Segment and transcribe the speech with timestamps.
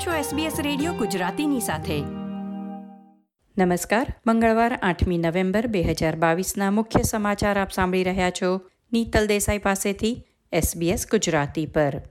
[0.00, 2.00] આપ છો SBS radio ગુજરાતીની સાથે.
[3.64, 4.06] નમસ્કાર.
[4.26, 8.60] મંગળવાર, આઠમી નવેમ્બર, બે હજાર બાવીસના મુખ્ય સમાચાર આપ સાંભળી રહ્યા છો
[8.92, 12.02] નીતલ દેસાઈ પાસેથી SBS ગુજરાતી પર.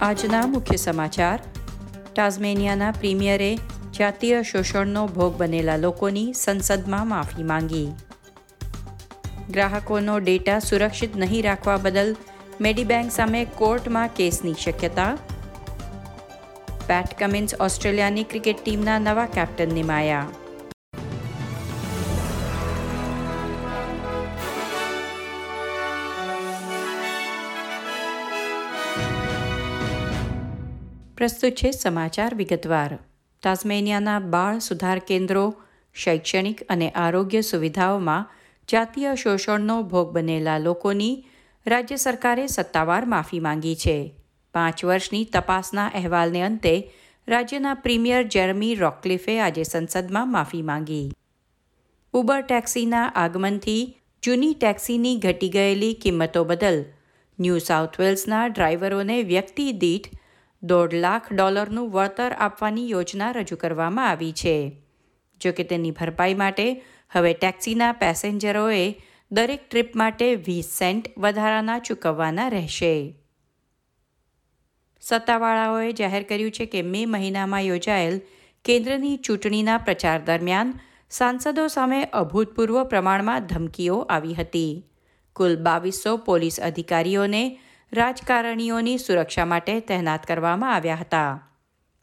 [0.00, 1.42] આજના મુખ્ય સમાચાર.
[2.14, 3.58] ટાઝમેનિયાના પ્રીમિયરે
[3.98, 7.88] જાતીય શોષણનો ભોગ બનેલા લોકોની સંસદમાં માફી માંગી.
[9.50, 12.16] ગ્રાહકોનો ડેટા સુરક્ષિત નહીં રાખવા બદલ
[12.60, 15.18] મેડીબેંક સામે કોર્ટમાં કેસની શક્યતા?
[16.86, 20.26] પેટ કમિન્સ ઓસ્ટ્રેલિયાની ક્રિકેટ ટીમના નવા કેપ્ટન નિમાયા.
[31.16, 32.98] પ્રસ્તુત છે સમાચાર વિગતવાર.
[33.42, 35.54] તાઝમેનિયાના બાળ સુધાર કેન્દ્રો,
[35.94, 38.30] શૈક્ષણિક અને આરોગ્ય સુવિધાઓમાં
[38.68, 41.24] જાતીય શોષણનો ભોગ બનેલા લોકોની
[41.66, 43.94] રાજ્ય સરકારે સત્તાવાર માફી માંગી છે.
[44.54, 46.74] પાંચ વર્ષની તપાસના અહેવાલને અંતે
[47.28, 51.06] રાજ્યના પ્રીમિયર જેરમી રોકલિફે આજે સંસદમાં માફી માંગી.
[52.14, 53.82] ઉબર ટેક્સીના આગમનથી
[54.22, 56.78] જૂની ટેક્સીની ઘટી ગયેલી કિંમતો બદલ
[57.38, 60.08] ન્યૂ સાઉથ વેલ્સના ડ્રાઈવરોને વ્યક્તિ દીઠ
[60.62, 64.54] દોઢ લાખ ડોલરનું વળતર આપવાની યોજના રજૂ કરવામાં આવી છે.
[65.40, 66.68] જોકે તેની ભરપાઈ માટે
[67.10, 68.86] હવે ટેક્સીના પેસેન્જરોએ
[69.30, 73.16] દરેક ટ્રીપ માટે વીસ સેન્ટ વધારાના ચૂકવવાના રહેશે.
[75.00, 78.20] સત્તાવાળાઓએ જાહેર કર્યું છે કે મે મહિનામાં યોજાયેલ
[78.64, 84.84] કેન્દ્રની ચૂંટણીના પ્રચાર દરમિયાન સાંસદો સામે અભૂતપૂર્વ પ્રમાણમાં ધમકીઓ આવી હતી.
[85.32, 87.58] કુલ બાવીસો પોલીસ અધિકારીઓને
[87.92, 91.58] રાજકારણીઓની સુરક્ષા માટે તહેનાત કરવામાં આવ્યા હતા.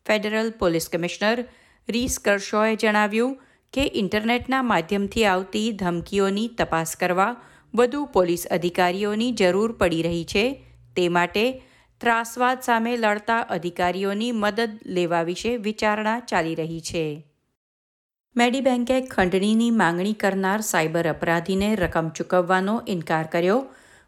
[0.05, 1.45] ફેડરલ પોલીસ કમિશનર
[1.89, 3.42] રીસ કરશોએ જણાવ્યું
[3.73, 7.35] કે ઇન્ટરનેટના માધ્યમથી આવતી ધમકીઓની તપાસ કરવા
[7.75, 10.63] વધુ પોલીસ અધિકારીઓની જરૂર પડી રહી છે.
[10.95, 11.63] તે માટે
[11.97, 17.27] ત્રાસવાદ સામે લડતા અધિકારીઓની મદદ લેવા વિશે વિચારણા ચાલી રહી છે.
[18.35, 23.65] મેડીબેન્કે ખંડણીની માંગણી કરનાર સાયબર અપરાધીને રકમ ચૂકવવાનો ઇનકાર કર્યો.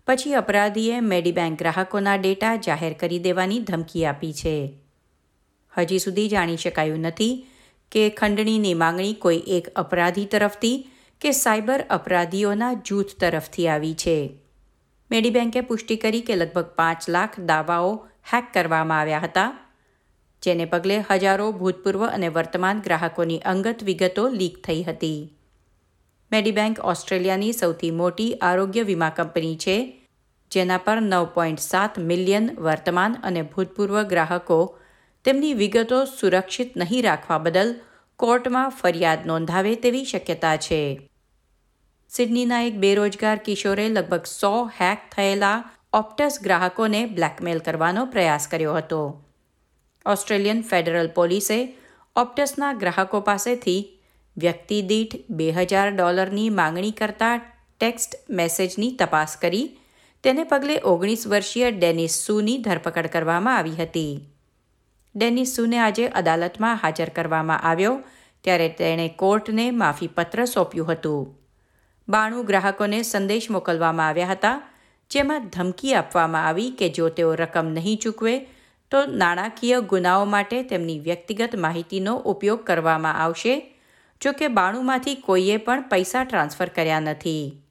[0.07, 4.55] પછી અપરાધીએ મેડીબેન્ક ગ્રાહકોના ડેટા જાહેર કરી દેવાની ધમકી આપી છે.
[5.77, 7.47] હજી સુધી જાણી શકાયું નથી
[7.95, 10.77] કે ખંડણીની માંગણી કોઈ એક અપરાધી તરફથી
[11.21, 14.17] કે સાયબર અપરાધીઓના જૂથ તરફથી આવી છે.
[15.11, 19.59] મેડીબેન્કે પુષ્ટિ કરી કે લગભગ પાંચ લાખ દાવાઓ હેક કરવામાં આવ્યા હતા,
[20.43, 25.19] જેને પગલે હજારો ભૂતપૂર્વ અને વર્તમાન ગ્રાહકોની અંગત વિગતો લીક થઈ હતી.
[26.31, 30.05] મેડીબેન્ક ઓસ્ટ્રેલિયાની સૌથી મોટી આરોગ્ય વીમા કંપની છે,
[30.51, 34.59] જેના પર નવ પોઈન્ટ સાત મિલિયન વર્તમાન અને ભૂતપૂર્વ ગ્રાહકો
[35.25, 37.75] તેમની વિગતો સુરક્ષિત નહીં રાખવા બદલ
[38.15, 41.09] કોર્ટમાં ફરિયાદ નોંધાવે તેવી શક્યતા છે.
[42.09, 49.25] સિડનીના એક બેરોજગાર કિશોરે લગભગ સો હેક થયેલા ઓપ્ટસ ગ્રાહકોને બ્લેકમેલ કરવાનો પ્રયાસ કર્યો હતો.
[50.05, 51.77] ઓસ્ટ્રેલિયન ફેડરલ પોલીસે
[52.15, 53.99] ઓપ્ટસના ગ્રાહકો પાસેથી
[54.37, 57.41] વ્યક્તિ દીઠ બે હજાર ડોલરની માંગણી કરતા
[57.79, 59.79] ટેક્સ્ટ મેસેજની તપાસ કરી,
[60.23, 64.34] તેને પગલે ઓગણીસ વર્ષીય ડેનિસ સુની ધરપકડ કરવામાં આવી હતી.
[65.15, 68.01] ડેનિસ સુને આજે અદાલતમાં હાજર કરવામાં આવ્યો,
[68.43, 71.37] ત્યારે તેણે કોર્ટને માફીપત્ર સોંપ્યું હતું.
[72.09, 74.61] બાણું ગ્રાહકોને સંદેશ મોકલવામાં આવ્યા હતા,
[75.11, 78.39] જેમાં ધમકી આપવામાં આવી કે જો તેઓ રકમ નહીં ચૂકવે,
[78.91, 83.75] તો નાણાકીય ગુનાઓ માટે તેમની વ્યક્તિગત માહિતીનો ઉપયોગ કરવામાં આવશે,
[84.21, 87.61] જો કે બાણુંમાંથી કોઈએ પણ પૈસા ટ્રાન્સફર કર્યા નથી.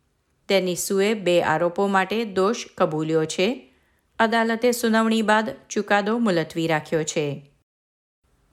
[0.49, 3.74] તેની બે આરોપો માટે દોષ કબૂલ્યો છે.
[4.25, 7.27] અદાલતે સુનાવણી બાદ ચુકાદો મુલતવી રાખ્યો છે.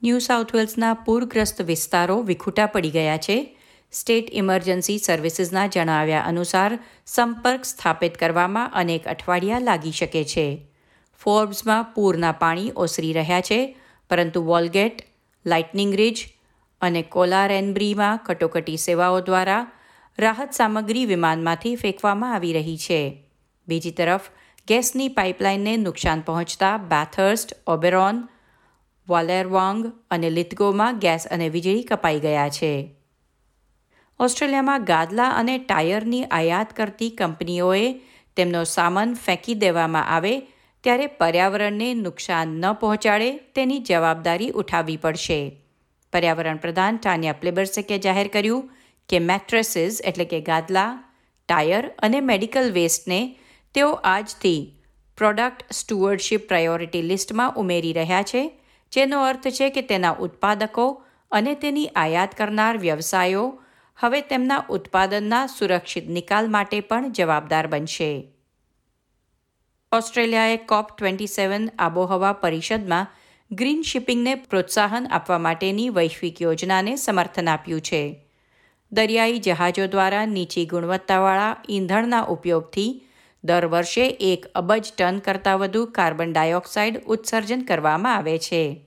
[0.02, 3.58] ન્યૂ સાઉથ વેલ્સના પૂરગ્રસ્ત વિસ્તારો વિખૂટા પડી ગયા છે.
[3.92, 10.46] સ્ટેટ ઇમરજન્સી સર્વિસીસના જણાવ્યા અનુસાર સંપર્ક સ્થાપિત કરવામાં અનેક અઠવાડિયા લાગી શકે છે.
[11.20, 13.60] ફોર્બ્સમાં પૂરના પાણી ઓસરી રહ્યા છે,
[14.10, 15.02] પરંતુ વોલગેટ,
[15.46, 16.24] લાઇટનિંગ રિજ
[16.80, 19.72] અને કોલારેનબ્રીમાં કટોકટી સેવાઓ દ્વારા
[20.18, 23.02] રાહત સામગ્રી વિમાનમાંથી ફેંકવામાં આવી રહી છે.
[23.68, 24.20] બીજી તરફ
[24.68, 28.28] ગેસની પાઇપલાઇનને નુકસાન પહોંચતા બેથર્સ્ટ ઓબેરોન
[29.08, 32.94] વોલેરવોંગ અને લિથગોમાં ગેસ અને વીજળી કપાઈ ગયા છે.
[34.20, 37.94] ઓસ્ટ્રેલિયામાં ગાદલા અને ટાયરની આયાત કરતી કંપનીઓએ
[38.36, 40.40] તેમનો સામાન ફેંકી દેવામાં આવે
[40.84, 45.62] ત્યારે પર્યાવરણને નુકસાન ન પહોંચાડે તેની જવાબદારી ઉઠાવવી પડશે.
[46.12, 48.70] પર્યાવરણ પ્રધાન ટાનિયા પ્લેબર્સેકે જાહેર કર્યું
[49.08, 51.04] કે મેટ્રેસીસ એટલે કે ગાદલા,
[51.48, 53.38] ટાયર અને મેડિકલ વેસ્ટને
[53.74, 54.78] તેઓ આજથી
[55.16, 58.60] પ્રોડક્ટ સ્ટુઅર્ડશીપ પ્રાયોરિટી લિસ્ટમાં ઉમેરી રહ્યા છે,
[58.92, 63.62] જેનો અર્થ છે કે તેના ઉત્પાદકો અને તેની આયાત કરનાર વ્યવસાયો
[63.96, 68.32] હવે તેમના ઉત્પાદનના સુરક્ષિત નિકાલ માટે પણ જવાબદાર બનશે.
[69.92, 73.06] ઓસ્ટ્રેલિયાએ કોપ ટ્વેન્ટી સેવન આબોહવા પરિષદમાં
[73.52, 78.26] ગ્રીન શિપિંગને પ્રોત્સાહન આપવા માટેની વૈશ્વિક યોજનાને સમર્થન આપ્યું છે.
[78.92, 83.02] દરિયાઈ જહાજો દ્વારા નીચી ગુણવત્તાવાળા ઈંધણના ઉપયોગથી
[83.44, 88.86] દર વર્ષે એક અબજ ટન કરતાં વધુ કાર્બન ડાયોક્સાઇડ ઉત્સર્જન કરવામાં આવે છે.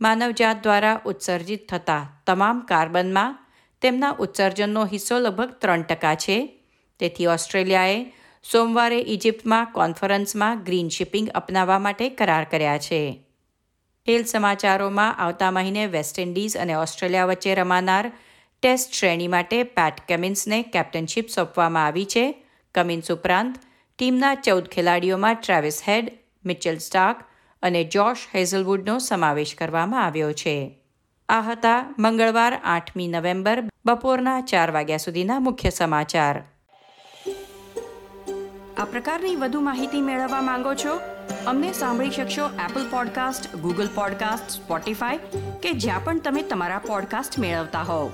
[0.00, 3.38] માનવજાત દ્વારા ઉત્સર્જિત થતા તમામ કાર્બનમાં
[3.82, 6.64] તેમના ઉત્સર્જનનો હિસ્સો લગભગ ત્રણ ટકા છે.
[6.98, 8.12] તેથી ઓસ્ટ્રેલિયાએ
[8.52, 13.24] સોમવારે ઇજિપ્તમાં કોન્ફરન્સમાં ગ્રીન શિપિંગ અપનાવવા માટે કરાર કર્યા છે.
[14.06, 18.12] ખેલ સમાચારોમાં આવતા મહિને વેસ્ટ ઇન્ડિઝ અને ઓસ્ટ્રેલિયા વચ્ચે રમાનાર
[18.62, 22.44] ટેસ્ટ શ્રેણી માટે પેટ કમિન્સને કેપ્ટનશીપ સોંપવામાં આવી છે.
[22.74, 23.54] કમિન્સ ઉપરાંત
[23.98, 26.12] ટીમના ચૌદ ખેલાડીઓમાં ટ્રાવિસ હેડ,
[26.44, 27.20] મિચેલ સ્ટાર્ક
[27.62, 30.80] અને જોશ હેઝલવુડનો સમાવેશ કરવામાં આવ્યો છે.
[31.28, 36.42] આ હતા મંગળવાર આઠમી નવેમ્બર બપોરના ચાર વાગ્યા સુધીના મુખ્ય સમાચાર.
[38.76, 41.00] આ પ્રકારની વધુ માહિતી મેળવવા માંગો છો?
[41.46, 45.18] અમને સાંભળી શકશો Apple podcast Google podcast Spotify
[45.62, 48.10] કે જ્યાં પણ તમે તમારા પોડકાસ્ટ મેળવતા હોવ.